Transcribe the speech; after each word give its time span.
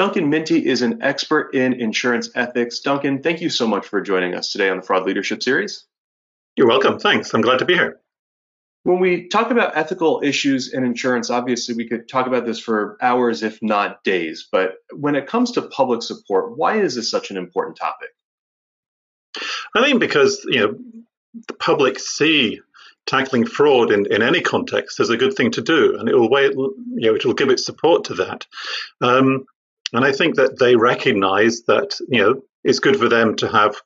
Duncan 0.00 0.30
Minty 0.30 0.66
is 0.66 0.80
an 0.80 1.02
expert 1.02 1.54
in 1.54 1.74
insurance 1.74 2.30
ethics. 2.34 2.80
Duncan, 2.80 3.22
thank 3.22 3.42
you 3.42 3.50
so 3.50 3.66
much 3.66 3.86
for 3.86 4.00
joining 4.00 4.34
us 4.34 4.50
today 4.50 4.70
on 4.70 4.78
the 4.78 4.82
Fraud 4.82 5.04
Leadership 5.04 5.42
Series. 5.42 5.84
You're 6.56 6.68
welcome. 6.68 6.98
Thanks. 6.98 7.34
I'm 7.34 7.42
glad 7.42 7.58
to 7.58 7.66
be 7.66 7.74
here. 7.74 8.00
When 8.84 8.98
we 8.98 9.28
talk 9.28 9.50
about 9.50 9.76
ethical 9.76 10.22
issues 10.24 10.72
in 10.72 10.84
insurance, 10.84 11.28
obviously 11.28 11.74
we 11.74 11.86
could 11.86 12.08
talk 12.08 12.26
about 12.26 12.46
this 12.46 12.58
for 12.58 12.96
hours, 13.02 13.42
if 13.42 13.58
not 13.60 14.02
days. 14.02 14.48
But 14.50 14.76
when 14.90 15.16
it 15.16 15.26
comes 15.26 15.50
to 15.52 15.62
public 15.68 16.00
support, 16.02 16.56
why 16.56 16.80
is 16.80 16.94
this 16.94 17.10
such 17.10 17.30
an 17.30 17.36
important 17.36 17.76
topic? 17.76 18.08
I 19.76 19.84
think 19.84 20.00
because 20.00 20.42
you 20.48 20.60
know 20.60 20.78
the 21.46 21.52
public 21.52 21.98
see 21.98 22.62
tackling 23.04 23.44
fraud 23.44 23.92
in, 23.92 24.10
in 24.10 24.22
any 24.22 24.40
context 24.40 24.98
as 24.98 25.10
a 25.10 25.18
good 25.18 25.34
thing 25.34 25.50
to 25.50 25.60
do, 25.60 25.98
and 25.98 26.08
it 26.08 26.14
will 26.14 26.30
you 26.30 27.10
know 27.10 27.14
it 27.14 27.26
will 27.26 27.34
give 27.34 27.50
its 27.50 27.66
support 27.66 28.04
to 28.04 28.14
that. 28.14 28.46
Um, 29.02 29.44
and 29.92 30.04
I 30.04 30.12
think 30.12 30.36
that 30.36 30.58
they 30.58 30.76
recognise 30.76 31.62
that 31.62 31.98
you 32.08 32.20
know 32.20 32.42
it's 32.64 32.80
good 32.80 32.98
for 32.98 33.08
them 33.08 33.36
to 33.36 33.48
have 33.48 33.76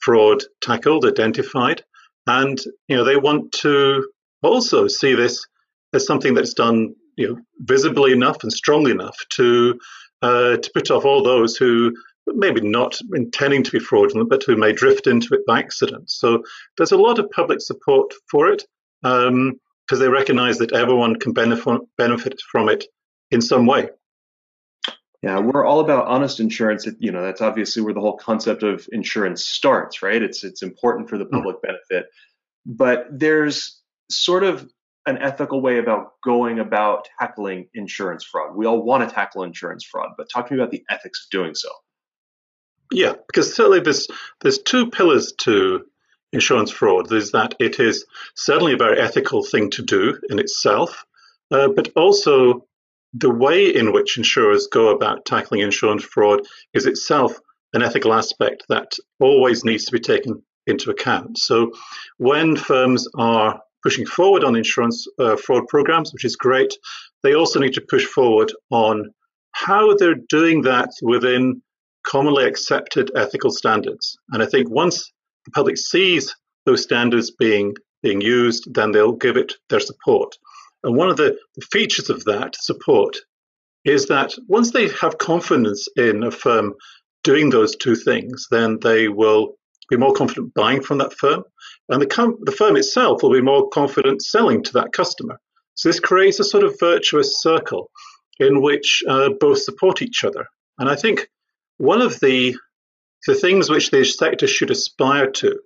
fraud 0.00 0.42
tackled, 0.60 1.04
identified, 1.04 1.82
and 2.26 2.58
you 2.88 2.96
know 2.96 3.04
they 3.04 3.16
want 3.16 3.52
to 3.52 4.08
also 4.42 4.88
see 4.88 5.14
this 5.14 5.46
as 5.94 6.06
something 6.06 6.34
that's 6.34 6.54
done 6.54 6.94
you 7.16 7.28
know 7.28 7.40
visibly 7.60 8.12
enough 8.12 8.42
and 8.42 8.52
strongly 8.52 8.90
enough 8.90 9.16
to 9.30 9.78
uh, 10.22 10.56
to 10.56 10.70
put 10.74 10.90
off 10.90 11.04
all 11.04 11.22
those 11.22 11.56
who 11.56 11.92
maybe 12.26 12.60
not 12.60 12.96
intending 13.14 13.62
to 13.64 13.70
be 13.72 13.78
fraudulent, 13.78 14.30
but 14.30 14.44
who 14.44 14.56
may 14.56 14.72
drift 14.72 15.06
into 15.06 15.34
it 15.34 15.44
by 15.46 15.58
accident. 15.58 16.08
So 16.10 16.44
there's 16.76 16.92
a 16.92 16.96
lot 16.96 17.18
of 17.18 17.30
public 17.30 17.60
support 17.60 18.12
for 18.30 18.48
it 18.48 18.64
because 19.02 19.28
um, 19.28 19.58
they 19.98 20.08
recognise 20.08 20.58
that 20.58 20.72
everyone 20.72 21.16
can 21.16 21.32
benefit 21.32 21.80
benefit 21.98 22.40
from 22.50 22.68
it 22.68 22.84
in 23.30 23.40
some 23.40 23.66
way. 23.66 23.88
Yeah, 25.22 25.38
we're 25.38 25.64
all 25.64 25.80
about 25.80 26.08
honest 26.08 26.40
insurance. 26.40 26.86
You 26.98 27.12
know, 27.12 27.22
that's 27.22 27.40
obviously 27.40 27.82
where 27.82 27.94
the 27.94 28.00
whole 28.00 28.16
concept 28.16 28.64
of 28.64 28.88
insurance 28.90 29.44
starts, 29.44 30.02
right? 30.02 30.20
It's 30.20 30.42
it's 30.42 30.62
important 30.62 31.08
for 31.08 31.16
the 31.16 31.24
hmm. 31.24 31.36
public 31.36 31.56
mm-hmm. 31.56 31.74
benefit, 31.90 32.10
but 32.66 33.06
there's 33.10 33.80
sort 34.10 34.42
of 34.42 34.68
an 35.06 35.18
ethical 35.18 35.60
way 35.60 35.78
about 35.78 36.12
going 36.24 36.58
about 36.58 37.08
tackling 37.18 37.68
insurance 37.74 38.24
fraud. 38.24 38.54
We 38.54 38.66
all 38.66 38.82
want 38.82 39.08
to 39.08 39.12
tackle 39.12 39.42
insurance 39.42 39.84
fraud, 39.84 40.10
but 40.16 40.28
talk 40.28 40.48
to 40.48 40.54
me 40.54 40.60
about 40.60 40.70
the 40.70 40.84
ethics 40.90 41.26
of 41.26 41.30
doing 41.30 41.54
so. 41.54 41.70
Yeah, 42.92 43.14
because 43.26 43.54
certainly 43.54 43.80
there's 43.80 44.08
there's 44.40 44.58
two 44.58 44.90
pillars 44.90 45.32
to 45.38 45.86
insurance 46.32 46.70
fraud. 46.70 47.08
There's 47.08 47.30
that 47.32 47.54
it 47.58 47.78
is 47.80 48.06
certainly 48.34 48.74
a 48.74 48.76
very 48.76 49.00
ethical 49.00 49.44
thing 49.44 49.70
to 49.70 49.82
do 49.82 50.18
in 50.28 50.38
itself, 50.38 51.04
uh, 51.50 51.68
but 51.68 51.92
also 51.96 52.66
the 53.14 53.30
way 53.30 53.66
in 53.74 53.92
which 53.92 54.16
insurers 54.16 54.68
go 54.72 54.88
about 54.88 55.24
tackling 55.24 55.60
insurance 55.60 56.04
fraud 56.04 56.40
is 56.72 56.86
itself 56.86 57.38
an 57.74 57.82
ethical 57.82 58.12
aspect 58.12 58.64
that 58.68 58.92
always 59.20 59.64
needs 59.64 59.84
to 59.84 59.92
be 59.92 60.00
taken 60.00 60.42
into 60.66 60.90
account. 60.90 61.38
So 61.38 61.72
when 62.18 62.56
firms 62.56 63.06
are 63.16 63.60
pushing 63.82 64.06
forward 64.06 64.44
on 64.44 64.56
insurance 64.56 65.06
uh, 65.18 65.36
fraud 65.36 65.66
programs, 65.68 66.12
which 66.12 66.24
is 66.24 66.36
great, 66.36 66.72
they 67.22 67.34
also 67.34 67.58
need 67.58 67.74
to 67.74 67.80
push 67.80 68.04
forward 68.04 68.52
on 68.70 69.12
how 69.52 69.94
they're 69.94 70.20
doing 70.28 70.62
that 70.62 70.90
within 71.02 71.62
commonly 72.04 72.44
accepted 72.44 73.10
ethical 73.16 73.50
standards. 73.50 74.16
And 74.30 74.42
I 74.42 74.46
think 74.46 74.70
once 74.70 75.12
the 75.44 75.50
public 75.50 75.76
sees 75.76 76.34
those 76.64 76.82
standards 76.82 77.30
being 77.30 77.74
being 78.02 78.20
used, 78.20 78.74
then 78.74 78.90
they'll 78.90 79.12
give 79.12 79.36
it 79.36 79.52
their 79.68 79.78
support. 79.78 80.36
And 80.82 80.96
one 80.96 81.10
of 81.10 81.16
the, 81.16 81.36
features 81.70 82.10
of 82.10 82.24
that 82.24 82.56
support 82.56 83.16
is 83.84 84.06
that 84.06 84.34
once 84.48 84.70
they 84.70 84.88
have 84.88 85.18
confidence 85.18 85.88
in 85.96 86.22
a 86.22 86.30
firm 86.30 86.74
doing 87.24 87.50
those 87.50 87.76
two 87.76 87.94
things, 87.94 88.46
then 88.50 88.78
they 88.80 89.08
will 89.08 89.54
be 89.88 89.96
more 89.96 90.12
confident 90.12 90.54
buying 90.54 90.82
from 90.82 90.98
that 90.98 91.12
firm, 91.12 91.44
and 91.88 92.00
the, 92.00 92.06
com- 92.06 92.38
the 92.42 92.52
firm 92.52 92.76
itself 92.76 93.22
will 93.22 93.32
be 93.32 93.42
more 93.42 93.68
confident 93.68 94.22
selling 94.22 94.62
to 94.62 94.72
that 94.72 94.92
customer. 94.92 95.38
So 95.74 95.88
this 95.88 96.00
creates 96.00 96.40
a 96.40 96.44
sort 96.44 96.64
of 96.64 96.78
virtuous 96.78 97.40
circle 97.42 97.90
in 98.38 98.62
which 98.62 99.02
uh, 99.08 99.30
both 99.38 99.62
support 99.62 100.02
each 100.02 100.24
other. 100.24 100.46
And 100.78 100.88
I 100.88 100.96
think 100.96 101.28
one 101.76 102.00
of 102.00 102.18
the 102.20 102.56
the 103.26 103.34
things 103.34 103.70
which 103.70 103.90
the 103.90 104.04
sector 104.04 104.48
should 104.48 104.70
aspire 104.70 105.30
to 105.30 105.60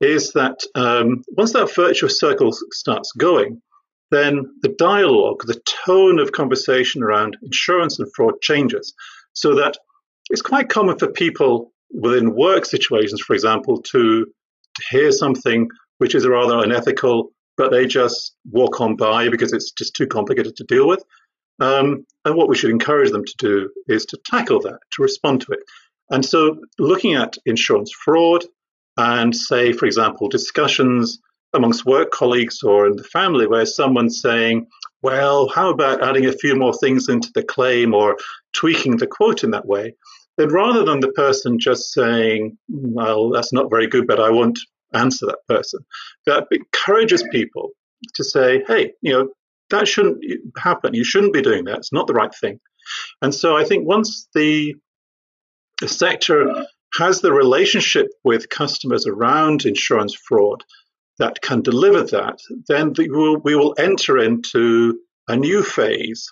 is 0.00 0.32
that 0.32 0.60
um, 0.74 1.22
once 1.28 1.54
that 1.54 1.74
virtuous 1.74 2.18
circle 2.18 2.52
starts 2.70 3.12
going, 3.12 3.62
then 4.12 4.44
the 4.60 4.68
dialogue, 4.68 5.42
the 5.46 5.60
tone 5.86 6.18
of 6.18 6.32
conversation 6.32 7.02
around 7.02 7.36
insurance 7.42 7.98
and 7.98 8.08
fraud 8.14 8.34
changes 8.42 8.94
so 9.32 9.54
that 9.54 9.76
it's 10.30 10.42
quite 10.42 10.68
common 10.68 10.98
for 10.98 11.08
people 11.08 11.72
within 11.90 12.34
work 12.34 12.66
situations, 12.66 13.20
for 13.20 13.34
example, 13.34 13.80
to, 13.82 14.26
to 14.74 14.82
hear 14.90 15.10
something 15.12 15.68
which 15.98 16.14
is 16.14 16.26
rather 16.26 16.58
unethical, 16.58 17.30
but 17.56 17.70
they 17.70 17.86
just 17.86 18.34
walk 18.50 18.80
on 18.80 18.96
by 18.96 19.28
because 19.28 19.52
it's 19.52 19.72
just 19.72 19.94
too 19.94 20.06
complicated 20.06 20.56
to 20.56 20.64
deal 20.64 20.86
with. 20.86 21.02
Um, 21.60 22.06
and 22.24 22.34
what 22.34 22.48
we 22.48 22.56
should 22.56 22.70
encourage 22.70 23.10
them 23.10 23.24
to 23.24 23.34
do 23.38 23.70
is 23.88 24.04
to 24.06 24.18
tackle 24.26 24.60
that, 24.60 24.78
to 24.92 25.02
respond 25.02 25.42
to 25.42 25.52
it. 25.52 25.60
And 26.10 26.24
so, 26.24 26.58
looking 26.78 27.14
at 27.14 27.38
insurance 27.46 27.92
fraud 27.92 28.44
and, 28.96 29.34
say, 29.34 29.72
for 29.72 29.86
example, 29.86 30.28
discussions 30.28 31.20
amongst 31.54 31.86
work 31.86 32.10
colleagues 32.10 32.62
or 32.62 32.86
in 32.86 32.96
the 32.96 33.04
family 33.04 33.46
where 33.46 33.66
someone's 33.66 34.20
saying, 34.20 34.66
well, 35.02 35.48
how 35.48 35.70
about 35.70 36.02
adding 36.02 36.26
a 36.26 36.32
few 36.32 36.54
more 36.54 36.72
things 36.74 37.08
into 37.08 37.30
the 37.34 37.42
claim 37.42 37.92
or 37.92 38.16
tweaking 38.54 38.96
the 38.96 39.06
quote 39.06 39.44
in 39.44 39.50
that 39.50 39.66
way? 39.66 39.94
Then 40.38 40.48
rather 40.48 40.84
than 40.84 41.00
the 41.00 41.12
person 41.12 41.58
just 41.58 41.92
saying, 41.92 42.56
well, 42.68 43.30
that's 43.30 43.52
not 43.52 43.70
very 43.70 43.86
good, 43.86 44.06
but 44.06 44.20
I 44.20 44.30
won't 44.30 44.58
answer 44.94 45.26
that 45.26 45.46
person, 45.48 45.80
that 46.26 46.46
encourages 46.50 47.24
people 47.30 47.70
to 48.14 48.24
say, 48.24 48.62
hey, 48.66 48.92
you 49.00 49.12
know, 49.12 49.28
that 49.70 49.88
shouldn't 49.88 50.22
happen. 50.56 50.94
You 50.94 51.04
shouldn't 51.04 51.32
be 51.32 51.42
doing 51.42 51.64
that. 51.64 51.78
It's 51.78 51.92
not 51.92 52.06
the 52.06 52.14
right 52.14 52.34
thing. 52.34 52.60
And 53.20 53.34
so 53.34 53.56
I 53.56 53.64
think 53.64 53.86
once 53.86 54.28
the, 54.34 54.74
the 55.80 55.88
sector 55.88 56.66
has 56.98 57.20
the 57.20 57.32
relationship 57.32 58.08
with 58.22 58.48
customers 58.48 59.06
around 59.06 59.64
insurance 59.64 60.14
fraud 60.14 60.62
that 61.22 61.40
can 61.40 61.62
deliver 61.62 62.02
that, 62.02 62.40
then 62.66 62.92
we 62.98 63.08
will, 63.08 63.36
we 63.36 63.54
will 63.54 63.76
enter 63.78 64.18
into 64.18 64.98
a 65.28 65.36
new 65.36 65.62
phase 65.62 66.28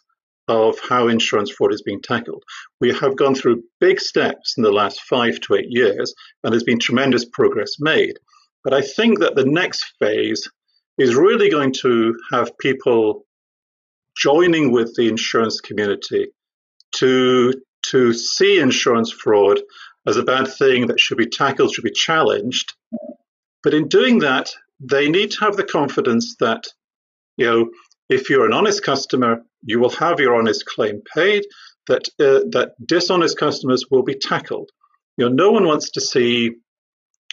of 0.49 0.81
how 0.81 1.07
insurance 1.07 1.49
fraud 1.53 1.73
is 1.73 1.83
being 1.83 2.03
tackled. 2.03 2.43
We 2.81 2.93
have 2.95 3.15
gone 3.15 3.37
through 3.37 3.63
big 3.79 4.01
steps 4.01 4.55
in 4.57 4.65
the 4.65 4.73
last 4.73 5.01
five 5.03 5.39
to 5.43 5.55
eight 5.55 5.69
years, 5.69 6.13
and 6.43 6.53
there's 6.53 6.65
been 6.65 6.81
tremendous 6.81 7.25
progress 7.25 7.77
made. 7.79 8.19
But 8.65 8.75
I 8.75 8.83
think 8.83 9.21
that 9.21 9.37
the 9.37 9.45
next 9.45 9.93
phase 10.01 10.51
is 10.99 11.15
really 11.15 11.51
going 11.51 11.73
to 11.83 12.17
have 12.33 12.59
people 12.59 13.27
joining 14.17 14.73
with 14.73 14.97
the 14.97 15.07
insurance 15.07 15.61
community 15.61 16.33
to 16.97 17.53
to 17.93 18.13
see 18.13 18.59
insurance 18.59 19.13
fraud 19.13 19.61
as 20.05 20.17
a 20.17 20.25
bad 20.25 20.49
thing 20.49 20.89
that 20.89 20.99
should 20.99 21.17
be 21.17 21.29
tackled, 21.29 21.73
should 21.73 21.85
be 21.85 21.93
challenged. 21.93 22.75
But 23.63 23.73
in 23.73 23.89
doing 23.89 24.19
that, 24.19 24.53
they 24.81 25.09
need 25.09 25.33
to 25.33 25.41
have 25.41 25.57
the 25.57 25.65
confidence 25.65 26.37
that, 26.41 26.65
you 27.37 27.47
know, 27.47 27.71
if 28.09 28.29
you're 28.29 28.47
an 28.47 28.53
honest 28.53 28.83
customer, 28.83 29.43
you 29.63 29.79
will 29.79 29.91
have 29.91 30.21
your 30.21 30.35
honest 30.35 30.67
claim 30.67 31.03
paid. 31.15 31.45
That 31.87 32.09
uh, 32.21 32.47
that 32.51 32.73
dishonest 32.85 33.37
customers 33.39 33.87
will 33.91 34.03
be 34.03 34.15
tackled. 34.15 34.71
You 35.17 35.29
know, 35.29 35.35
no 35.35 35.51
one 35.51 35.67
wants 35.67 35.91
to 35.93 36.01
see 36.01 36.53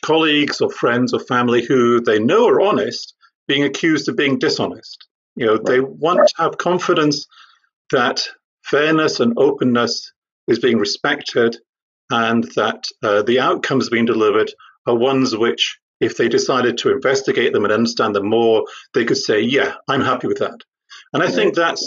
colleagues 0.02 0.62
or 0.62 0.70
friends 0.70 1.14
or 1.14 1.20
family 1.20 1.64
who 1.64 2.02
they 2.02 2.20
know 2.20 2.48
are 2.48 2.62
honest 2.62 3.14
being 3.48 3.64
accused 3.64 4.10
of 4.10 4.16
being 4.16 4.40
dishonest. 4.40 5.08
You 5.36 5.46
know, 5.46 5.58
they 5.58 5.80
want 5.80 6.28
to 6.28 6.34
have 6.42 6.58
confidence 6.58 7.28
that 7.92 8.28
fairness 8.64 9.20
and 9.20 9.34
openness 9.38 10.12
is 10.48 10.60
being 10.60 10.78
respected 10.78 11.58
and 12.10 12.44
that 12.56 12.86
uh, 13.04 13.22
the 13.22 13.40
outcomes 13.40 13.90
being 13.90 14.06
delivered 14.06 14.52
are 14.86 14.96
ones 14.96 15.36
which, 15.36 15.78
if 16.00 16.18
they 16.18 16.30
decided 16.30 16.78
to 16.80 16.92
investigate 16.92 17.54
them 17.54 17.64
and 17.64 17.74
understand 17.74 18.16
them 18.16 18.30
more, 18.30 18.66
they 18.94 19.06
could 19.06 19.18
say, 19.18 19.42
yeah, 19.42 19.76
I'm 19.88 20.02
happy 20.02 20.28
with 20.28 20.40
that. 20.40 20.60
And 21.14 21.24
I 21.24 21.30
think 21.30 21.56
that's 21.56 21.86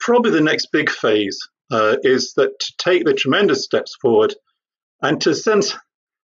probably 0.00 0.30
the 0.30 0.40
next 0.40 0.68
big 0.72 0.90
phase 0.90 1.38
uh, 1.70 1.96
is 2.02 2.34
that 2.34 2.58
to 2.58 2.72
take 2.78 3.04
the 3.04 3.14
tremendous 3.14 3.64
steps 3.64 3.96
forward 4.00 4.34
and 5.00 5.20
to 5.22 5.34
sense 5.34 5.76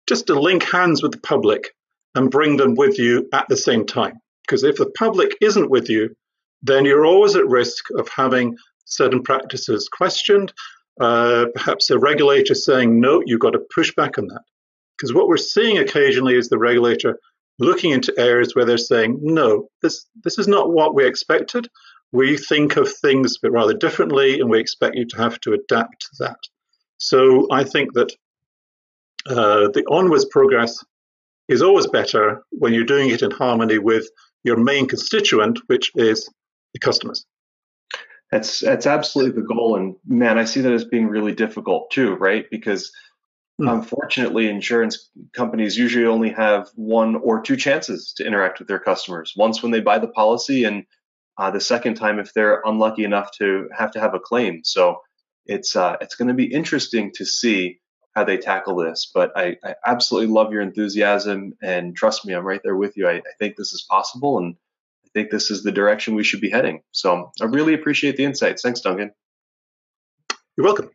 just 0.08 0.26
to 0.26 0.38
link 0.38 0.62
hands 0.64 1.02
with 1.02 1.12
the 1.12 1.20
public 1.20 1.74
and 2.14 2.30
bring 2.30 2.56
them 2.56 2.74
with 2.74 2.98
you 2.98 3.28
at 3.32 3.48
the 3.48 3.56
same 3.56 3.86
time. 3.86 4.14
Because 4.46 4.64
if 4.64 4.76
the 4.76 4.90
public 4.90 5.36
isn't 5.40 5.70
with 5.70 5.88
you, 5.88 6.14
then 6.62 6.84
you're 6.84 7.06
always 7.06 7.36
at 7.36 7.46
risk 7.46 7.84
of 7.96 8.08
having 8.08 8.56
certain 8.84 9.22
practices 9.22 9.88
questioned, 9.90 10.52
uh, 11.00 11.46
perhaps 11.54 11.90
a 11.90 11.98
regulator 11.98 12.54
saying, 12.54 13.00
no, 13.00 13.22
you've 13.24 13.40
got 13.40 13.50
to 13.50 13.66
push 13.74 13.94
back 13.94 14.18
on 14.18 14.26
that. 14.28 14.42
Because 15.02 15.14
what 15.14 15.26
we're 15.26 15.36
seeing 15.36 15.78
occasionally 15.78 16.36
is 16.36 16.48
the 16.48 16.58
regulator 16.58 17.18
looking 17.58 17.90
into 17.90 18.14
areas 18.16 18.54
where 18.54 18.64
they're 18.64 18.78
saying, 18.78 19.18
no, 19.20 19.68
this, 19.82 20.06
this 20.22 20.38
is 20.38 20.46
not 20.46 20.70
what 20.70 20.94
we 20.94 21.04
expected. 21.04 21.68
We 22.12 22.36
think 22.36 22.76
of 22.76 22.88
things 22.88 23.38
but 23.38 23.50
rather 23.50 23.74
differently, 23.74 24.38
and 24.38 24.48
we 24.48 24.60
expect 24.60 24.94
you 24.94 25.04
to 25.06 25.16
have 25.16 25.40
to 25.40 25.54
adapt 25.54 26.02
to 26.02 26.08
that. 26.20 26.38
So 26.98 27.48
I 27.50 27.64
think 27.64 27.94
that 27.94 28.12
uh, 29.26 29.70
the 29.74 29.84
onwards 29.90 30.26
progress 30.26 30.84
is 31.48 31.62
always 31.62 31.88
better 31.88 32.44
when 32.50 32.72
you're 32.72 32.84
doing 32.84 33.10
it 33.10 33.22
in 33.22 33.32
harmony 33.32 33.78
with 33.78 34.08
your 34.44 34.56
main 34.56 34.86
constituent, 34.86 35.58
which 35.66 35.90
is 35.96 36.30
the 36.74 36.78
customers. 36.78 37.26
That's 38.30 38.60
that's 38.60 38.86
absolutely 38.86 39.42
the 39.42 39.48
goal, 39.48 39.74
and 39.74 39.96
man, 40.06 40.38
I 40.38 40.44
see 40.44 40.60
that 40.60 40.72
as 40.72 40.84
being 40.84 41.08
really 41.08 41.34
difficult 41.34 41.90
too, 41.90 42.14
right? 42.14 42.46
Because. 42.52 42.92
Unfortunately, 43.58 44.48
insurance 44.48 45.10
companies 45.32 45.76
usually 45.76 46.06
only 46.06 46.30
have 46.30 46.68
one 46.74 47.16
or 47.16 47.42
two 47.42 47.56
chances 47.56 48.12
to 48.16 48.26
interact 48.26 48.58
with 48.58 48.68
their 48.68 48.78
customers. 48.78 49.34
Once 49.36 49.62
when 49.62 49.72
they 49.72 49.80
buy 49.80 49.98
the 49.98 50.08
policy, 50.08 50.64
and 50.64 50.84
uh, 51.38 51.50
the 51.50 51.60
second 51.60 51.94
time 51.94 52.18
if 52.18 52.32
they're 52.34 52.62
unlucky 52.64 53.04
enough 53.04 53.30
to 53.38 53.68
have 53.76 53.92
to 53.92 54.00
have 54.00 54.14
a 54.14 54.20
claim. 54.20 54.62
So 54.64 55.00
it's 55.46 55.76
uh, 55.76 55.96
it's 56.00 56.14
going 56.14 56.28
to 56.28 56.34
be 56.34 56.52
interesting 56.52 57.12
to 57.16 57.24
see 57.24 57.80
how 58.14 58.24
they 58.24 58.36
tackle 58.36 58.76
this. 58.76 59.10
But 59.12 59.32
I, 59.36 59.56
I, 59.64 59.74
absolutely 59.86 60.32
love 60.32 60.52
your 60.52 60.60
enthusiasm, 60.60 61.54
and 61.62 61.96
trust 61.96 62.26
me, 62.26 62.34
I'm 62.34 62.44
right 62.44 62.60
there 62.62 62.76
with 62.76 62.96
you. 62.96 63.08
I, 63.08 63.14
I 63.14 63.22
think 63.38 63.56
this 63.56 63.72
is 63.72 63.86
possible, 63.88 64.38
and 64.38 64.54
I 65.06 65.08
think 65.14 65.30
this 65.30 65.50
is 65.50 65.62
the 65.62 65.72
direction 65.72 66.14
we 66.14 66.24
should 66.24 66.40
be 66.40 66.50
heading. 66.50 66.82
So 66.92 67.32
I 67.40 67.46
really 67.46 67.74
appreciate 67.74 68.16
the 68.16 68.24
insights. 68.24 68.62
Thanks, 68.62 68.80
Duncan. 68.80 69.12
You're 70.56 70.66
welcome. 70.66 70.90